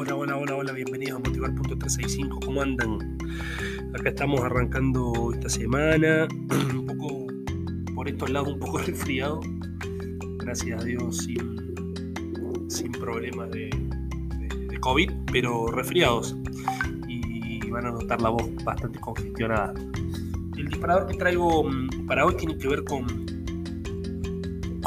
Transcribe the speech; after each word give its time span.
Hola, 0.00 0.14
hola, 0.14 0.36
hola, 0.38 0.54
hola, 0.56 0.72
bienvenidos 0.72 1.16
a 1.16 1.28
Motivar.365, 1.28 2.42
¿cómo 2.42 2.62
andan? 2.62 3.18
Acá 3.92 4.08
estamos 4.08 4.40
arrancando 4.40 5.30
esta 5.34 5.50
semana, 5.50 6.26
un 6.74 6.86
poco 6.86 7.26
por 7.94 8.08
estos 8.08 8.30
lados, 8.30 8.54
un 8.54 8.60
poco 8.60 8.78
resfriado, 8.86 9.40
gracias 10.38 10.80
a 10.80 10.84
Dios 10.86 11.18
sin, 11.18 11.74
sin 12.70 12.92
problemas 12.92 13.50
de, 13.50 13.68
COVID, 14.80 15.10
pero 15.30 15.66
resfriados 15.66 16.34
y 17.06 17.68
van 17.68 17.84
a 17.84 17.90
notar 17.90 18.22
la 18.22 18.30
voz 18.30 18.48
bastante 18.64 18.98
congestionada. 19.00 19.74
El 20.56 20.66
disparador 20.66 21.08
que 21.08 21.18
traigo 21.18 21.64
mm, 21.64 22.06
para 22.06 22.24
hoy 22.24 22.36
tiene 22.36 22.56
que 22.56 22.68
ver 22.68 22.84
con, 22.84 23.04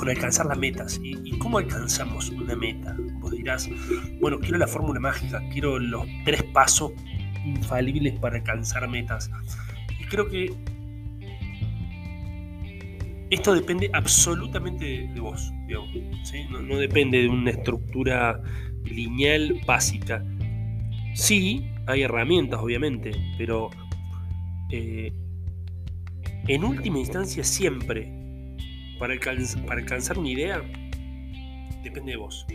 con 0.03 0.09
alcanzar 0.09 0.47
las 0.47 0.57
metas. 0.57 0.99
¿Y, 1.01 1.37
cómo 1.37 1.59
alcanzamos 1.59 2.29
una 2.29 2.55
meta? 2.57 2.93
Vos 3.19 3.31
dirás, 3.31 3.69
bueno, 4.19 4.37
quiero 4.37 4.57
la 4.57 4.67
fórmula 4.67 4.99
mágica, 4.99 5.41
quiero 5.53 5.79
los 5.79 6.05
tres 6.25 6.43
pasos 6.43 6.91
infalibles 7.45 8.19
para 8.19 8.35
alcanzar 8.35 8.89
metas. 8.89 9.31
Y 10.01 10.03
creo 10.05 10.27
que 10.27 10.53
esto 13.29 13.55
depende 13.55 13.89
absolutamente 13.93 15.09
de, 15.13 15.19
vos, 15.21 15.53
no, 16.49 16.77
depende 16.77 17.21
de 17.21 17.29
una 17.29 17.51
estructura 17.51 18.41
lineal 18.83 19.61
básica. 19.65 20.21
Sí, 21.15 21.65
hay 21.87 22.01
herramientas, 22.01 22.59
obviamente, 22.61 23.11
pero 23.37 23.69
eh, 24.69 25.13
en 26.49 26.63
última 26.65 26.99
instancia 26.99 27.45
siempre, 27.45 28.22
para, 29.03 29.15
alcanz 29.15 29.57
para 29.67 29.81
alcanzar 29.81 30.17
una 30.17 30.29
idea, 30.29 30.63
depende 31.83 32.13
de 32.13 32.17
vos, 32.17 32.45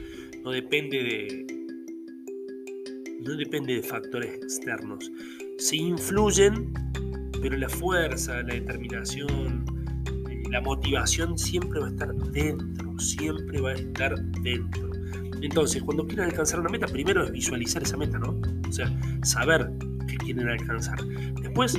no 0.42 0.50
depende 0.50 0.96
de, 0.96 1.46
no 3.20 3.36
depende 3.36 3.74
de 3.74 3.82
factores 3.82 4.32
externos. 4.36 5.12
Sí 5.58 5.76
influyen, 5.76 6.72
pero 7.42 7.54
la 7.58 7.68
fuerza, 7.68 8.40
la 8.44 8.54
determinación, 8.54 9.66
eh, 10.30 10.42
la 10.50 10.62
motivación 10.62 11.36
siempre 11.36 11.80
va 11.80 11.88
a 11.88 11.90
estar 11.90 12.14
dentro, 12.14 12.98
siempre 12.98 13.60
va 13.60 13.72
a 13.72 13.74
estar 13.74 14.18
dentro. 14.40 14.90
Entonces, 15.42 15.82
cuando 15.82 16.06
quieren 16.06 16.24
alcanzar 16.30 16.60
una 16.60 16.70
meta, 16.70 16.86
primero 16.86 17.24
es 17.24 17.30
visualizar 17.30 17.82
esa 17.82 17.98
meta, 17.98 18.18
¿no? 18.18 18.40
O 18.66 18.72
sea, 18.72 18.90
saber 19.22 19.70
qué 20.06 20.16
quieren 20.16 20.48
alcanzar. 20.48 21.04
Después, 21.42 21.78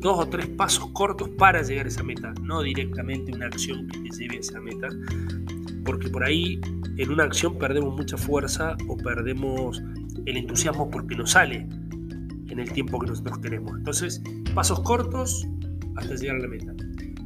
dos 0.00 0.18
o 0.18 0.28
tres 0.28 0.46
pasos 0.46 0.90
cortos 0.92 1.28
para 1.30 1.62
llegar 1.62 1.86
a 1.86 1.88
esa 1.88 2.02
meta, 2.02 2.32
no 2.42 2.62
directamente 2.62 3.32
una 3.34 3.46
acción 3.46 3.88
que 3.88 3.98
te 4.00 4.16
lleve 4.16 4.36
a 4.36 4.40
esa 4.40 4.60
meta, 4.60 4.88
porque 5.84 6.08
por 6.08 6.24
ahí 6.24 6.60
en 6.96 7.10
una 7.10 7.24
acción 7.24 7.58
perdemos 7.58 7.96
mucha 7.96 8.16
fuerza 8.16 8.76
o 8.88 8.96
perdemos 8.96 9.82
el 10.26 10.36
entusiasmo 10.36 10.90
porque 10.90 11.16
no 11.16 11.26
sale 11.26 11.66
en 12.48 12.58
el 12.58 12.72
tiempo 12.72 12.98
que 12.98 13.06
nosotros 13.06 13.38
queremos. 13.38 13.72
Entonces, 13.76 14.22
pasos 14.54 14.80
cortos 14.80 15.46
hasta 15.96 16.14
llegar 16.14 16.36
a 16.36 16.40
la 16.40 16.48
meta. 16.48 16.74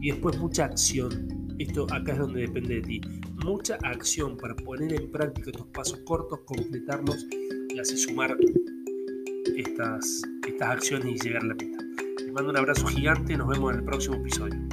Y 0.00 0.10
después 0.10 0.38
mucha 0.38 0.66
acción. 0.66 1.28
Esto 1.58 1.86
acá 1.92 2.12
es 2.12 2.18
donde 2.18 2.42
depende 2.42 2.76
de 2.76 2.82
ti. 2.82 3.00
Mucha 3.44 3.76
acción 3.82 4.36
para 4.36 4.54
poner 4.56 4.92
en 4.92 5.10
práctica 5.10 5.50
estos 5.50 5.66
pasos 5.68 6.00
cortos, 6.04 6.40
completarlos 6.44 7.26
y 7.74 7.78
así 7.78 7.96
sumar 7.96 8.36
estas, 9.56 10.22
estas 10.46 10.68
acciones 10.68 11.06
y 11.06 11.24
llegar 11.24 11.42
a 11.42 11.46
la 11.46 11.54
meta. 11.54 11.81
Mando 12.32 12.50
un 12.50 12.56
abrazo 12.56 12.86
gigante. 12.86 13.36
Nos 13.36 13.46
vemos 13.46 13.72
en 13.72 13.80
el 13.80 13.84
próximo 13.84 14.16
episodio. 14.16 14.71